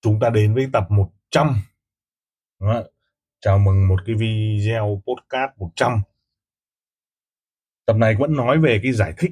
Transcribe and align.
Chúng 0.00 0.20
ta 0.20 0.30
đến 0.30 0.54
với 0.54 0.68
tập 0.72 0.86
100. 0.90 1.56
Đó. 2.60 2.82
Chào 3.40 3.58
mừng 3.58 3.88
một 3.88 4.00
cái 4.06 4.16
video 4.16 5.02
podcast 5.06 5.58
100. 5.58 6.00
Tập 7.86 7.96
này 7.96 8.14
vẫn 8.18 8.36
nói 8.36 8.58
về 8.58 8.80
cái 8.82 8.92
giải 8.92 9.12
thích 9.18 9.30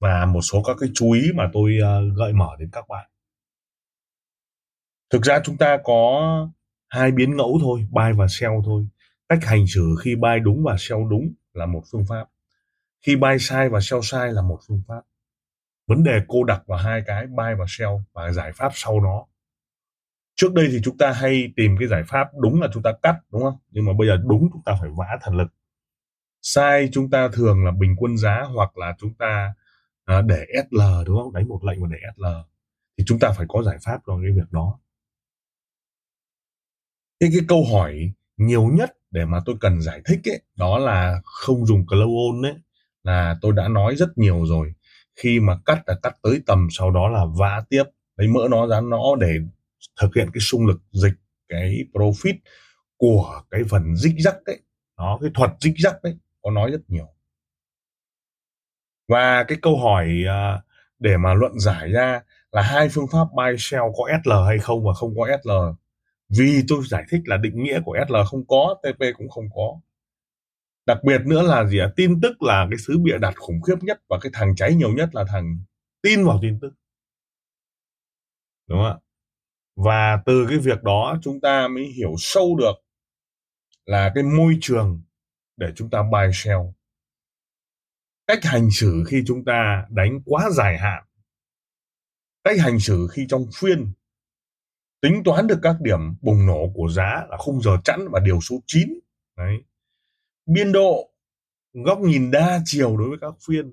và 0.00 0.26
một 0.26 0.40
số 0.40 0.62
các 0.66 0.76
cái 0.80 0.90
chú 0.94 1.12
ý 1.12 1.20
mà 1.34 1.50
tôi 1.52 1.78
uh, 1.78 2.16
gợi 2.16 2.32
mở 2.32 2.56
đến 2.58 2.68
các 2.72 2.88
bạn. 2.88 3.10
Thực 5.10 5.22
ra 5.22 5.40
chúng 5.44 5.56
ta 5.56 5.78
có 5.84 6.22
hai 6.88 7.10
biến 7.10 7.36
ngẫu 7.36 7.58
thôi, 7.60 7.86
buy 7.90 8.12
và 8.16 8.26
sell 8.28 8.54
thôi. 8.64 8.86
Cách 9.28 9.38
hành 9.42 9.66
xử 9.66 9.96
khi 10.04 10.16
buy 10.16 10.38
đúng 10.42 10.62
và 10.64 10.76
sell 10.78 11.02
đúng 11.10 11.32
là 11.52 11.66
một 11.66 11.82
phương 11.92 12.04
pháp. 12.08 12.24
Khi 13.06 13.16
buy 13.16 13.38
sai 13.40 13.68
và 13.68 13.80
sell 13.80 14.02
sai 14.04 14.32
là 14.32 14.42
một 14.42 14.58
phương 14.68 14.82
pháp. 14.88 15.00
Vấn 15.86 16.02
đề 16.04 16.20
cô 16.28 16.44
đặc 16.44 16.62
vào 16.66 16.78
hai 16.78 17.02
cái 17.06 17.26
buy 17.26 17.54
và 17.58 17.64
sell 17.68 17.92
và 18.12 18.32
giải 18.32 18.52
pháp 18.52 18.70
sau 18.74 19.00
nó 19.00 19.26
trước 20.38 20.54
đây 20.54 20.68
thì 20.72 20.80
chúng 20.84 20.98
ta 20.98 21.12
hay 21.12 21.52
tìm 21.56 21.76
cái 21.78 21.88
giải 21.88 22.02
pháp 22.08 22.28
đúng 22.40 22.60
là 22.60 22.68
chúng 22.74 22.82
ta 22.82 22.92
cắt 23.02 23.16
đúng 23.32 23.42
không? 23.42 23.58
Nhưng 23.70 23.84
mà 23.86 23.92
bây 23.98 24.08
giờ 24.08 24.16
đúng 24.26 24.48
chúng 24.52 24.62
ta 24.64 24.76
phải 24.80 24.90
vã 24.98 25.18
thần 25.22 25.36
lực. 25.36 25.48
Sai 26.42 26.88
chúng 26.92 27.10
ta 27.10 27.28
thường 27.32 27.64
là 27.64 27.70
bình 27.70 27.96
quân 27.98 28.16
giá 28.16 28.42
hoặc 28.54 28.78
là 28.78 28.94
chúng 28.98 29.14
ta 29.14 29.54
à, 30.04 30.22
để 30.22 30.46
SL 30.70 30.80
đúng 31.06 31.18
không? 31.22 31.32
Đánh 31.32 31.48
một 31.48 31.64
lệnh 31.64 31.82
và 31.82 31.88
để 31.90 31.98
SL 32.16 32.24
thì 32.98 33.04
chúng 33.06 33.18
ta 33.18 33.32
phải 33.36 33.46
có 33.48 33.62
giải 33.62 33.76
pháp 33.84 34.00
cho 34.06 34.18
cái 34.22 34.32
việc 34.36 34.52
đó. 34.52 34.78
Cái 37.20 37.30
cái 37.32 37.40
câu 37.48 37.64
hỏi 37.72 38.12
nhiều 38.36 38.64
nhất 38.64 38.96
để 39.10 39.24
mà 39.24 39.40
tôi 39.46 39.56
cần 39.60 39.82
giải 39.82 40.00
thích 40.04 40.20
ấy 40.24 40.42
đó 40.56 40.78
là 40.78 41.20
không 41.24 41.66
dùng 41.66 41.86
clone 41.86 42.42
đấy 42.42 42.54
là 43.04 43.38
tôi 43.40 43.52
đã 43.52 43.68
nói 43.68 43.96
rất 43.96 44.18
nhiều 44.18 44.46
rồi. 44.46 44.74
Khi 45.16 45.40
mà 45.40 45.58
cắt 45.66 45.82
là 45.86 45.94
cắt 46.02 46.16
tới 46.22 46.42
tầm 46.46 46.68
sau 46.70 46.90
đó 46.90 47.08
là 47.08 47.24
vã 47.38 47.64
tiếp. 47.70 47.84
Lấy 48.16 48.28
mỡ 48.28 48.40
nó 48.50 48.66
ra 48.66 48.80
nó 48.80 49.16
để 49.20 49.38
thực 50.00 50.14
hiện 50.16 50.30
cái 50.34 50.40
xung 50.40 50.66
lực 50.66 50.80
dịch, 50.92 51.14
cái 51.48 51.84
profit 51.92 52.34
của 52.96 53.42
cái 53.50 53.62
phần 53.70 53.96
dích 53.96 54.14
dắc 54.18 54.36
đấy 54.46 54.60
nó 54.96 55.18
cái 55.20 55.30
thuật 55.34 55.50
dích 55.60 55.74
dắc 55.78 56.02
đấy 56.02 56.16
có 56.42 56.50
nói 56.50 56.70
rất 56.70 56.80
nhiều. 56.88 57.08
Và 59.08 59.44
cái 59.44 59.58
câu 59.62 59.78
hỏi 59.78 60.08
à, 60.28 60.62
để 60.98 61.16
mà 61.16 61.34
luận 61.34 61.58
giải 61.60 61.92
ra 61.92 62.20
là 62.52 62.62
hai 62.62 62.88
phương 62.88 63.06
pháp 63.12 63.24
buy 63.36 63.56
sell 63.58 63.84
có 63.96 64.04
SL 64.24 64.32
hay 64.46 64.58
không 64.58 64.84
và 64.84 64.92
không 64.92 65.14
có 65.16 65.28
SL 65.42 65.50
vì 66.28 66.62
tôi 66.68 66.82
giải 66.88 67.04
thích 67.10 67.20
là 67.24 67.36
định 67.36 67.62
nghĩa 67.62 67.80
của 67.84 67.96
SL 68.08 68.16
không 68.26 68.46
có 68.46 68.76
TP 68.82 69.00
cũng 69.18 69.28
không 69.28 69.48
có. 69.54 69.80
Đặc 70.86 70.98
biệt 71.04 71.20
nữa 71.26 71.42
là 71.42 71.64
gì 71.66 71.78
ạ? 71.78 71.90
Tin 71.96 72.20
tức 72.20 72.42
là 72.42 72.66
cái 72.70 72.78
thứ 72.88 72.98
bịa 72.98 73.18
đặt 73.18 73.34
khủng 73.36 73.62
khiếp 73.62 73.76
nhất 73.82 74.00
và 74.08 74.18
cái 74.22 74.32
thằng 74.34 74.56
cháy 74.56 74.74
nhiều 74.74 74.90
nhất 74.92 75.08
là 75.14 75.24
thằng 75.28 75.58
tin 76.02 76.24
vào 76.24 76.38
tin 76.42 76.58
tức. 76.60 76.74
Đúng 78.68 78.78
không 78.78 78.86
ạ? 78.86 78.96
Và 79.78 80.22
từ 80.26 80.46
cái 80.48 80.58
việc 80.58 80.82
đó 80.82 81.18
chúng 81.22 81.40
ta 81.40 81.68
mới 81.68 81.84
hiểu 81.84 82.14
sâu 82.18 82.56
được 82.56 82.74
là 83.86 84.12
cái 84.14 84.24
môi 84.24 84.58
trường 84.60 85.02
để 85.56 85.66
chúng 85.76 85.90
ta 85.90 86.02
buy 86.02 86.30
sell. 86.34 86.60
Cách 88.26 88.38
hành 88.42 88.68
xử 88.72 89.04
khi 89.06 89.22
chúng 89.26 89.44
ta 89.44 89.86
đánh 89.90 90.20
quá 90.24 90.50
dài 90.50 90.78
hạn. 90.78 91.04
Cách 92.44 92.58
hành 92.60 92.80
xử 92.80 93.08
khi 93.12 93.26
trong 93.28 93.46
phiên 93.54 93.92
tính 95.00 95.22
toán 95.24 95.46
được 95.46 95.58
các 95.62 95.76
điểm 95.80 96.00
bùng 96.20 96.46
nổ 96.46 96.72
của 96.74 96.88
giá 96.88 97.26
là 97.30 97.36
khung 97.36 97.62
giờ 97.62 97.70
chẵn 97.84 98.08
và 98.10 98.20
điều 98.20 98.40
số 98.40 98.56
9 98.66 98.98
đấy. 99.36 99.56
Biên 100.46 100.72
độ, 100.72 101.10
góc 101.72 101.98
nhìn 101.98 102.30
đa 102.30 102.60
chiều 102.64 102.96
đối 102.96 103.08
với 103.08 103.18
các 103.20 103.34
phiên. 103.46 103.72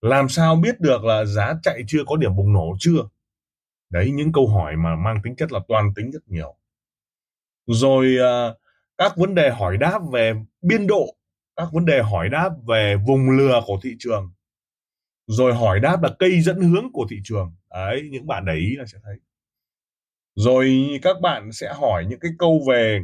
Làm 0.00 0.28
sao 0.28 0.56
biết 0.56 0.80
được 0.80 1.04
là 1.04 1.24
giá 1.24 1.54
chạy 1.62 1.82
chưa 1.86 2.00
có 2.06 2.16
điểm 2.16 2.36
bùng 2.36 2.52
nổ 2.52 2.76
chưa? 2.78 3.08
Đấy 3.92 4.10
những 4.14 4.32
câu 4.32 4.48
hỏi 4.48 4.76
mà 4.76 4.96
mang 4.96 5.16
tính 5.24 5.36
chất 5.36 5.52
là 5.52 5.60
toàn 5.68 5.94
tính 5.96 6.10
rất 6.10 6.22
nhiều. 6.26 6.56
Rồi 7.66 8.16
uh, 8.20 8.56
các 8.98 9.16
vấn 9.16 9.34
đề 9.34 9.50
hỏi 9.50 9.76
đáp 9.76 10.00
về 10.12 10.34
biên 10.62 10.86
độ 10.86 11.16
các 11.56 11.68
vấn 11.72 11.84
đề 11.84 12.02
hỏi 12.02 12.28
đáp 12.28 12.50
về 12.68 12.96
vùng 13.06 13.30
lừa 13.30 13.60
của 13.66 13.78
thị 13.82 13.96
trường 13.98 14.32
rồi 15.26 15.54
hỏi 15.54 15.80
đáp 15.80 16.02
là 16.02 16.10
cây 16.18 16.40
dẫn 16.40 16.60
hướng 16.60 16.92
của 16.92 17.06
thị 17.10 17.16
trường. 17.24 17.54
Đấy 17.70 18.08
những 18.10 18.26
bạn 18.26 18.44
để 18.44 18.54
ý 18.54 18.76
là 18.76 18.84
sẽ 18.86 18.98
thấy. 19.04 19.16
Rồi 20.34 20.88
các 21.02 21.16
bạn 21.22 21.52
sẽ 21.52 21.72
hỏi 21.74 22.06
những 22.08 22.20
cái 22.20 22.30
câu 22.38 22.64
về 22.68 23.00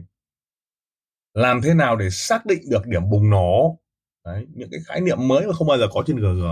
làm 1.34 1.60
thế 1.62 1.75
nào 1.75 1.97
để 1.97 2.10
xác 2.10 2.47
định 2.47 2.62
được 2.71 2.87
điểm 2.87 3.10
bùng 3.10 3.31
nổ. 3.31 3.78
Đấy 4.25 4.47
những 4.54 4.69
cái 4.71 4.81
khái 4.87 5.00
niệm 5.00 5.28
mới 5.28 5.47
mà 5.47 5.53
không 5.53 5.69
bao 5.69 5.78
giờ 5.78 5.87
có 5.93 6.03
trên 6.06 6.16
gg 6.16 6.43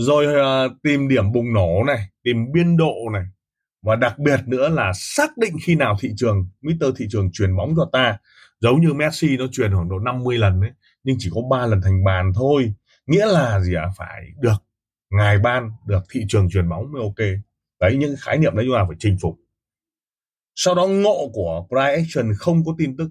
rồi 0.00 0.26
uh, 0.26 0.72
tìm 0.82 1.08
điểm 1.08 1.32
bùng 1.32 1.52
nổ 1.52 1.84
này 1.86 2.08
tìm 2.24 2.52
biên 2.52 2.76
độ 2.76 2.94
này. 3.12 3.24
Và 3.82 3.96
đặc 3.96 4.18
biệt 4.18 4.40
nữa 4.46 4.68
là 4.68 4.92
xác 4.94 5.38
định 5.38 5.56
khi 5.62 5.74
nào 5.74 5.96
thị 6.00 6.10
trường 6.16 6.48
Mr. 6.62 6.84
thị 6.96 7.06
trường 7.10 7.32
truyền 7.32 7.56
bóng 7.56 7.74
cho 7.76 7.88
ta. 7.92 8.18
Giống 8.60 8.80
như 8.80 8.94
Messi 8.94 9.36
nó 9.36 9.46
truyền 9.52 9.74
khoảng 9.74 9.88
độ 9.88 9.98
50 9.98 10.38
lần 10.38 10.60
đấy 10.60 10.70
nhưng 11.04 11.16
chỉ 11.18 11.30
có 11.34 11.40
3 11.50 11.66
lần 11.66 11.80
thành 11.82 12.04
bàn 12.04 12.32
thôi. 12.34 12.72
Nghĩa 13.06 13.26
là 13.26 13.60
gì 13.60 13.74
ạ? 13.74 13.82
À? 13.82 13.90
phải 13.96 14.22
được 14.40 14.56
ngài 15.10 15.38
ban 15.38 15.70
được 15.86 16.00
thị 16.10 16.24
trường 16.28 16.50
truyền 16.50 16.68
bóng 16.68 16.92
mới 16.92 17.02
ok. 17.02 17.28
Đấy 17.80 17.96
những 17.96 18.14
khái 18.20 18.38
niệm 18.38 18.56
đấy 18.56 18.64
chúng 18.68 18.76
ta 18.76 18.84
phải 18.88 18.96
chinh 18.98 19.16
phục. 19.22 19.38
Sau 20.54 20.74
đó 20.74 20.86
ngộ 20.86 21.30
của 21.32 21.66
price 21.68 21.94
action 21.94 22.32
không 22.38 22.64
có 22.64 22.74
tin 22.78 22.96
tức. 22.96 23.10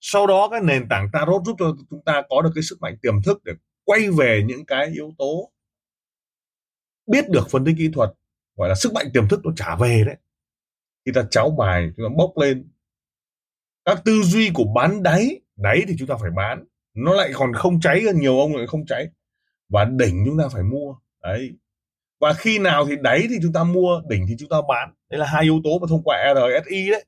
Sau 0.00 0.26
đó 0.26 0.48
cái 0.50 0.60
nền 0.60 0.88
tảng 0.88 1.08
tarot 1.12 1.42
giúp 1.46 1.56
cho 1.58 1.76
chúng 1.90 2.02
ta 2.04 2.22
có 2.28 2.42
được 2.42 2.50
cái 2.54 2.62
sức 2.62 2.78
mạnh 2.80 2.96
tiềm 3.02 3.22
thức 3.22 3.44
để 3.44 3.52
quay 3.84 4.10
về 4.10 4.42
những 4.46 4.66
cái 4.66 4.86
yếu 4.86 5.14
tố 5.18 5.52
biết 7.06 7.28
được 7.28 7.50
phân 7.50 7.64
tích 7.64 7.74
kỹ 7.78 7.90
thuật, 7.94 8.10
gọi 8.56 8.68
là 8.68 8.74
sức 8.74 8.92
mạnh 8.92 9.06
tiềm 9.14 9.28
thức 9.28 9.40
nó 9.44 9.52
trả 9.56 9.76
về 9.76 10.02
đấy. 10.06 10.16
Khi 11.06 11.12
ta 11.12 11.22
cháo 11.30 11.50
bài, 11.50 11.90
chúng 11.96 12.06
ta 12.06 12.14
bốc 12.16 12.32
lên, 12.38 12.68
các 13.84 14.02
tư 14.04 14.22
duy 14.22 14.50
của 14.54 14.64
bán 14.74 15.02
đáy 15.02 15.40
đáy 15.56 15.82
thì 15.88 15.94
chúng 15.98 16.08
ta 16.08 16.14
phải 16.20 16.30
bán. 16.30 16.64
Nó 16.94 17.14
lại 17.14 17.30
còn 17.34 17.52
không 17.52 17.80
cháy, 17.80 18.02
nhiều 18.14 18.38
ông 18.38 18.56
lại 18.56 18.66
không 18.66 18.86
cháy. 18.86 19.08
Và 19.68 19.84
đỉnh 19.84 20.22
chúng 20.26 20.38
ta 20.38 20.44
phải 20.52 20.62
mua, 20.62 20.94
đấy. 21.22 21.50
Và 22.20 22.32
khi 22.32 22.58
nào 22.58 22.86
thì 22.86 22.96
đáy 23.00 23.26
thì 23.30 23.36
chúng 23.42 23.52
ta 23.52 23.64
mua, 23.64 24.00
đỉnh 24.08 24.26
thì 24.28 24.34
chúng 24.38 24.48
ta 24.48 24.56
bán. 24.68 24.94
Đấy 25.10 25.18
là 25.18 25.26
hai 25.26 25.42
yếu 25.42 25.60
tố 25.64 25.78
mà 25.78 25.86
thông 25.88 26.02
qua 26.02 26.34
RSI 26.34 26.90
đấy. 26.90 27.04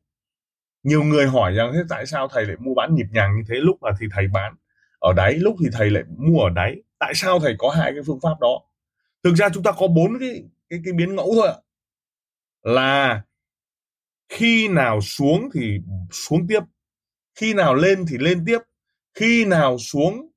Nhiều 0.83 1.03
người 1.03 1.27
hỏi 1.27 1.53
rằng, 1.53 1.71
thế 1.75 1.81
tại 1.89 2.07
sao 2.07 2.29
thầy 2.29 2.47
lại 2.47 2.57
mua 2.61 2.75
bán 2.75 2.95
nhịp 2.95 3.07
nhàng 3.13 3.37
như 3.37 3.43
thế? 3.49 3.55
Lúc 3.57 3.83
là 3.83 3.93
thì 4.01 4.07
thầy 4.15 4.29
bán 4.29 4.55
ở 4.99 5.13
đáy, 5.13 5.35
lúc 5.35 5.57
thì 5.61 5.69
thầy 5.73 5.91
lại 5.91 6.03
mua 6.17 6.41
ở 6.41 6.51
đáy. 6.51 6.77
Tại 6.99 7.13
sao 7.15 7.41
thầy 7.41 7.55
có 7.59 7.71
hai 7.71 7.93
cái 7.93 8.03
phương 8.07 8.21
pháp 8.23 8.41
đó? 8.41 8.63
Thực 9.25 9.35
ra 9.35 9.49
chúng 9.55 9.63
ta 9.63 9.73
có 9.73 9.87
bốn 9.89 10.19
cái 10.21 10.43
cái 10.71 10.81
cái 10.85 10.93
biến 10.93 11.15
ngẫu 11.15 11.33
thôi 11.35 11.49
ạ. 11.49 11.57
Là 12.63 13.23
khi 14.29 14.69
nào 14.69 15.01
xuống 15.01 15.49
thì 15.55 15.79
xuống 16.11 16.47
tiếp, 16.49 16.61
khi 17.41 17.55
nào 17.55 17.75
lên 17.75 18.05
thì 18.09 18.19
lên 18.19 18.45
tiếp, 18.47 18.59
khi 19.15 19.45
nào 19.45 19.79
xuống 19.79 20.29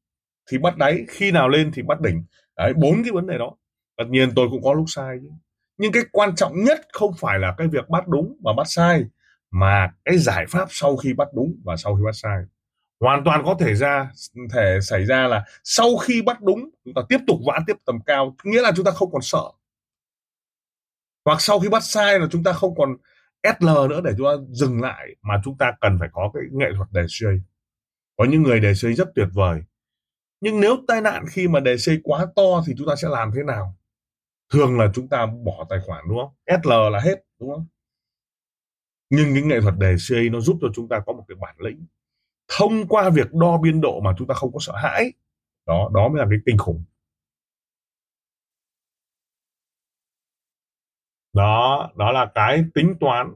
thì 0.52 0.58
bắt 0.58 0.78
đáy, 0.78 1.06
khi 1.09 1.31
nào 1.31 1.50
lên 1.50 1.72
thì 1.74 1.81
bắt 1.81 2.02
đỉnh. 2.02 2.24
Đấy, 2.58 2.74
bốn 2.74 3.03
cái 3.03 3.12
vấn 3.12 3.28
đề 3.28 3.38
đó. 3.38 3.56
Tất 3.97 4.06
nhiên 4.09 4.30
tôi 4.36 4.47
cũng 4.52 4.64
có 4.64 4.74
lúc 4.74 4.86
sai 4.88 5.18
chứ. 5.22 5.30
Nhưng 5.78 5.91
cái 5.91 6.03
quan 6.12 6.36
trọng 6.36 6.64
nhất 6.64 6.88
không 6.94 7.14
phải 7.20 7.40
là 7.40 7.56
cái 7.58 7.68
việc 7.68 7.90
bắt 7.90 8.08
đúng 8.08 8.38
và 8.44 8.53
bắt 8.58 8.68
sai, 8.68 9.03
mà 9.52 9.94
cái 10.05 10.17
giải 10.17 10.46
pháp 10.50 10.67
sau 10.70 10.97
khi 10.97 11.14
bắt 11.14 11.28
đúng 11.34 11.55
và 11.64 11.76
sau 11.78 11.96
khi 11.96 12.02
bắt 12.05 12.16
sai 12.16 12.38
hoàn 13.02 13.24
toàn 13.24 13.42
có 13.46 13.56
thể 13.59 13.76
ra, 13.76 14.12
thể 14.53 14.80
xảy 14.82 15.06
ra 15.06 15.28
là 15.28 15.46
sau 15.64 15.98
khi 15.98 16.22
bắt 16.22 16.42
đúng, 16.42 16.70
chúng 16.86 16.94
ta 16.94 17.02
tiếp 17.09 17.18
tục 17.28 17.40
vãn 17.48 17.64
tiếp 17.68 17.78
tầm 17.86 18.00
cao, 18.06 18.36
nghĩa 18.44 18.62
là 18.62 18.72
chúng 18.76 18.86
ta 18.86 18.92
không 18.92 19.12
còn 19.12 19.22
sợ. 19.22 19.44
Hoặc 21.26 21.42
sau 21.42 21.59
khi 21.59 21.70
bắt 21.70 21.84
sai 21.84 22.20
là 22.20 22.28
chúng 22.32 22.44
ta 22.44 22.53
không 22.53 22.76
còn 22.76 22.98
SL 23.44 23.88
nữa 23.90 24.02
để 24.03 24.12
chúng 24.18 24.28
ta 24.28 24.44
dừng 24.52 24.82
lại, 24.82 25.08
mà 25.22 25.42
chúng 25.44 25.58
ta 25.58 25.74
cần 25.82 25.98
phải 26.00 26.09
có 26.12 26.32
cái 26.34 26.44
nghệ 26.52 26.68
thuật 26.78 26.92
đề 26.92 27.06
xây 27.08 27.42
có 28.18 28.26
những 28.26 28.44
người 28.44 28.59
đề 28.59 28.74
xây 28.74 28.94
rất 28.94 29.08
tuyệt 29.16 29.28
vời. 29.34 29.62
Nhưng 30.42 30.59
nếu 30.59 30.78
tai 30.88 31.02
nạn 31.02 31.26
khi 31.32 31.48
mà 31.48 31.59
đề 31.59 31.78
xây 31.78 32.00
quá 32.03 32.26
to 32.36 32.64
thì 32.68 32.74
chúng 32.78 32.88
ta 32.88 32.96
sẽ 33.02 33.08
làm 33.09 33.32
thế 33.36 33.44
nào? 33.44 33.78
Thường 34.53 34.80
là 34.80 34.92
chúng 34.94 35.08
ta 35.08 35.26
bỏ 35.26 35.66
tài 35.70 35.80
khoản, 35.86 36.06
đúng 36.09 36.18
không? 36.20 36.62
SL 36.64 36.70
là 36.92 37.00
hết, 37.00 37.16
đúng 37.40 37.50
không? 37.50 37.66
Nhưng 39.09 39.34
những 39.34 39.48
nghệ 39.48 39.62
thuật 39.62 39.76
đề 39.78 39.96
xây 39.98 40.30
nó 40.30 40.40
giúp 40.40 40.58
cho 40.62 40.68
chúng 40.76 40.88
ta 40.88 41.00
có 41.06 41.14
một 41.14 41.26
cái 41.28 41.36
bản 41.42 41.56
lĩnh 41.59 41.86
thông 42.58 42.88
qua 42.88 43.09
việc 43.09 43.34
đo 43.34 43.58
biên 43.58 43.82
độ 43.82 44.00
mà 44.00 44.14
chúng 44.18 44.28
ta 44.28 44.34
không 44.34 44.52
có 44.53 44.59
sợ 44.62 44.74
hãi. 44.76 45.14
Đó 45.66 45.90
đó 45.94 46.08
mới 46.09 46.20
là 46.20 46.26
cái 46.30 46.40
kinh 46.46 46.58
khủng. 46.58 46.84
Đó 51.34 51.92
đó 51.96 52.12
là 52.12 52.32
cái 52.36 52.64
tính 52.74 52.96
toán. 53.00 53.34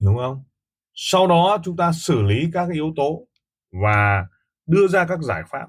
Đúng 0.00 0.16
không? 0.16 0.44
Sau 0.94 1.26
đó 1.26 1.58
chúng 1.64 1.76
ta 1.76 1.92
xử 1.92 2.22
lý 2.22 2.50
các 2.52 2.66
cái 2.66 2.74
yếu 2.74 2.92
tố 2.96 3.26
và 3.72 4.26
đưa 4.66 4.88
ra 4.88 5.06
các 5.08 5.20
giải 5.22 5.42
pháp. 5.50 5.66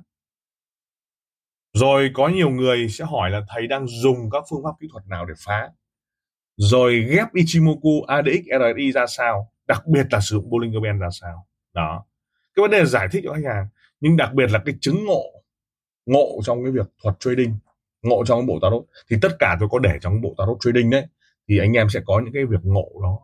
Rồi 1.73 2.11
có 2.13 2.27
nhiều 2.27 2.49
người 2.49 2.89
sẽ 2.89 3.05
hỏi 3.05 3.29
là 3.29 3.41
thầy 3.49 3.67
đang 3.67 3.87
dùng 3.87 4.29
các 4.31 4.43
phương 4.49 4.63
pháp 4.63 4.71
kỹ 4.79 4.87
thuật 4.91 5.07
nào 5.07 5.25
để 5.25 5.33
phá? 5.45 5.69
Rồi 6.57 7.05
ghép 7.09 7.33
Ichimoku 7.33 8.03
ADX 8.07 8.43
RSI 8.45 8.91
ra 8.91 9.05
sao? 9.07 9.51
Đặc 9.67 9.87
biệt 9.87 10.07
là 10.11 10.19
sử 10.19 10.35
dụng 10.35 10.49
Bollinger 10.49 10.83
Band 10.83 11.01
ra 11.01 11.09
sao? 11.11 11.47
Đó. 11.73 12.05
Cái 12.55 12.61
vấn 12.61 12.71
đề 12.71 12.79
là 12.79 12.85
giải 12.85 13.07
thích 13.11 13.21
cho 13.25 13.33
khách 13.33 13.53
hàng, 13.53 13.67
nhưng 13.99 14.17
đặc 14.17 14.33
biệt 14.33 14.51
là 14.51 14.61
cái 14.65 14.75
chứng 14.81 15.05
ngộ 15.05 15.23
ngộ 16.05 16.39
trong 16.43 16.63
cái 16.63 16.71
việc 16.71 16.87
thuật 17.03 17.15
trading, 17.19 17.55
ngộ 18.01 18.25
trong 18.25 18.39
cái 18.39 18.45
bộ 18.47 18.59
tarot. 18.61 18.85
Thì 19.09 19.17
tất 19.21 19.29
cả 19.39 19.57
tôi 19.59 19.69
có 19.71 19.79
để 19.79 19.97
trong 20.01 20.21
bộ 20.21 20.35
tarot 20.37 20.57
trading 20.59 20.89
đấy, 20.89 21.07
thì 21.47 21.59
anh 21.59 21.73
em 21.73 21.89
sẽ 21.89 21.99
có 22.05 22.21
những 22.25 22.33
cái 22.33 22.45
việc 22.45 22.59
ngộ 22.63 22.89
đó. 23.03 23.19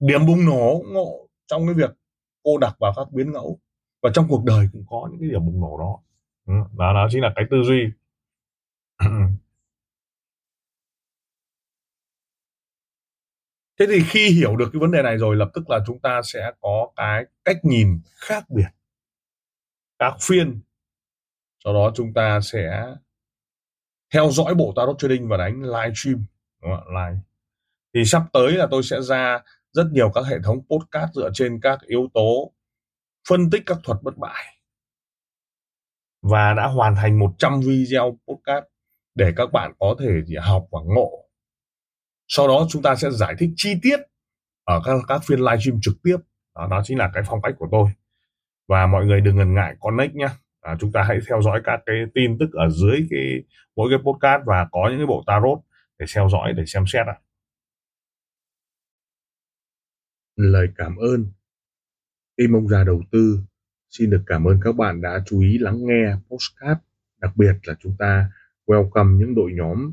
Điểm 0.00 0.26
bùng 0.26 0.44
nổ, 0.44 0.82
ngộ 0.92 1.28
trong 1.46 1.66
cái 1.66 1.74
việc 1.74 1.90
cô 2.42 2.58
đặc 2.58 2.76
vào 2.80 2.92
các 2.96 3.12
biến 3.12 3.32
ngẫu. 3.32 3.58
Và 4.02 4.10
trong 4.14 4.26
cuộc 4.28 4.44
đời 4.44 4.68
cũng 4.72 4.84
có 4.90 5.08
những 5.10 5.20
cái 5.20 5.28
điểm 5.28 5.46
bùng 5.46 5.60
nổ 5.60 5.78
đó. 5.78 5.98
Ừ, 6.46 6.54
đó 6.78 6.92
đó 6.94 7.08
chính 7.10 7.22
là 7.22 7.32
cái 7.36 7.44
tư 7.50 7.56
duy. 7.62 7.90
thế 13.82 13.86
thì 13.90 14.04
khi 14.08 14.30
hiểu 14.30 14.56
được 14.56 14.68
cái 14.72 14.80
vấn 14.80 14.90
đề 14.90 15.02
này 15.02 15.16
rồi, 15.16 15.36
lập 15.36 15.50
tức 15.54 15.70
là 15.70 15.80
chúng 15.86 15.98
ta 15.98 16.20
sẽ 16.24 16.52
có 16.60 16.90
cái 16.96 17.24
cách 17.44 17.56
nhìn 17.62 18.00
khác 18.16 18.50
biệt, 18.50 18.68
các 19.98 20.14
phiên. 20.20 20.60
Sau 21.64 21.74
đó 21.74 21.92
chúng 21.94 22.14
ta 22.14 22.40
sẽ 22.40 22.94
theo 24.14 24.30
dõi 24.30 24.54
bộ 24.54 24.72
tarot 24.76 24.98
trading 24.98 25.28
và 25.28 25.36
đánh 25.36 25.62
live 25.62 25.92
stream, 25.94 26.24
đúng 26.62 26.72
không? 26.76 26.88
live. 26.88 27.20
Thì 27.94 28.04
sắp 28.04 28.22
tới 28.32 28.52
là 28.52 28.66
tôi 28.70 28.82
sẽ 28.82 29.00
ra 29.00 29.40
rất 29.72 29.86
nhiều 29.92 30.10
các 30.14 30.26
hệ 30.26 30.36
thống 30.44 30.58
podcast 30.70 31.12
dựa 31.14 31.30
trên 31.34 31.60
các 31.62 31.78
yếu 31.86 32.08
tố 32.14 32.52
phân 33.28 33.50
tích 33.50 33.62
các 33.66 33.78
thuật 33.84 33.98
bất 34.02 34.18
bại. 34.18 34.44
Và 36.22 36.54
đã 36.54 36.66
hoàn 36.66 36.94
thành 36.96 37.18
100 37.18 37.60
video 37.60 38.18
podcast 38.28 38.64
để 39.14 39.32
các 39.36 39.52
bạn 39.52 39.72
có 39.78 39.96
thể 40.00 40.10
chỉ 40.26 40.34
học 40.36 40.66
và 40.70 40.80
ngộ 40.84 41.21
sau 42.34 42.48
đó 42.48 42.66
chúng 42.68 42.82
ta 42.82 42.94
sẽ 42.96 43.10
giải 43.10 43.34
thích 43.38 43.50
chi 43.56 43.74
tiết 43.82 44.00
ở 44.64 44.82
các, 44.84 44.96
các 45.08 45.22
phiên 45.26 45.38
livestream 45.38 45.78
trực 45.82 45.94
tiếp. 46.02 46.16
Đó, 46.54 46.68
đó 46.70 46.82
chính 46.84 46.98
là 46.98 47.10
cái 47.14 47.22
phong 47.26 47.42
cách 47.42 47.54
của 47.58 47.68
tôi. 47.72 47.90
Và 48.68 48.86
mọi 48.86 49.06
người 49.06 49.20
đừng 49.20 49.36
ngần 49.36 49.54
ngại 49.54 49.76
connect 49.80 50.14
nhé 50.14 50.28
à, 50.60 50.76
chúng 50.80 50.92
ta 50.92 51.02
hãy 51.02 51.18
theo 51.28 51.42
dõi 51.42 51.60
các 51.64 51.80
cái 51.86 51.96
tin 52.14 52.38
tức 52.38 52.52
ở 52.52 52.68
dưới 52.68 53.06
cái 53.10 53.42
mỗi 53.76 53.90
cái 53.90 53.98
podcast 54.04 54.42
và 54.46 54.68
có 54.72 54.88
những 54.90 54.98
cái 54.98 55.06
bộ 55.06 55.24
tarot 55.26 55.58
để 55.98 56.06
theo 56.14 56.28
dõi 56.28 56.52
để 56.52 56.64
xem 56.66 56.84
xét 56.86 57.06
ạ. 57.06 57.16
Lời 60.36 60.68
cảm 60.76 60.96
ơn. 60.96 61.26
Tim 62.36 62.52
ông 62.52 62.68
già 62.68 62.84
đầu 62.84 63.02
tư 63.10 63.40
xin 63.90 64.10
được 64.10 64.22
cảm 64.26 64.44
ơn 64.44 64.60
các 64.64 64.76
bạn 64.76 65.00
đã 65.00 65.22
chú 65.26 65.40
ý 65.40 65.58
lắng 65.58 65.78
nghe 65.86 66.14
postcard 66.28 66.80
đặc 67.20 67.32
biệt 67.36 67.54
là 67.62 67.74
chúng 67.80 67.96
ta 67.98 68.30
welcome 68.66 69.16
những 69.18 69.34
đội 69.34 69.52
nhóm 69.54 69.92